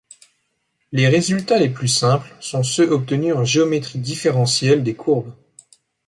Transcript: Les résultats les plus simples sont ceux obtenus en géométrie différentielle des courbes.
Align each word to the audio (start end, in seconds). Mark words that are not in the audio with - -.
Les 0.91 1.07
résultats 1.07 1.59
les 1.59 1.69
plus 1.69 1.87
simples 1.87 2.35
sont 2.39 2.63
ceux 2.63 2.89
obtenus 2.89 3.35
en 3.35 3.43
géométrie 3.45 3.99
différentielle 3.99 4.81
des 4.83 4.95
courbes. 4.95 5.31